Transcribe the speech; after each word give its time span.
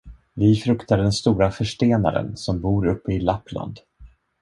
Vi 0.33 0.55
fruktar 0.55 0.97
den 0.97 1.11
stora 1.11 1.51
förstenaren, 1.51 2.37
som 2.37 2.61
bor 2.61 2.87
uppe 2.87 3.11
i 3.13 3.19
Lappland. 3.19 3.79